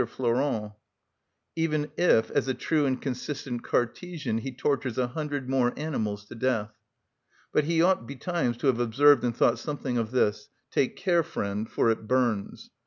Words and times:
Flourens, 0.07 0.71
even 1.55 1.91
if, 1.95 2.31
as 2.31 2.47
a 2.47 2.55
true 2.55 2.87
and 2.87 2.99
consistent 2.99 3.63
Cartesian, 3.63 4.39
he 4.39 4.51
tortures 4.51 4.97
a 4.97 5.09
hundred 5.09 5.47
more 5.47 5.77
animals 5.77 6.25
to 6.25 6.33
death. 6.33 6.71
But 7.53 7.65
he 7.65 7.83
ought 7.83 8.07
betimes 8.07 8.57
to 8.57 8.65
have 8.65 8.79
observed 8.79 9.23
and 9.23 9.37
thought 9.37 9.59
something 9.59 9.99
of 9.99 10.09
this: 10.09 10.49
"Take 10.71 10.95
care, 10.95 11.21
friend, 11.21 11.69
for 11.69 11.91
it 11.91 12.07
burns." 12.07 12.71